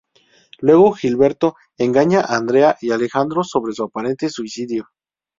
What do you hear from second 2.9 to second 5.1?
Alejandro sobre un aparente suicidio.